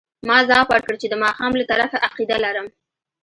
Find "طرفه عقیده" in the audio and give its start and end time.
1.71-2.37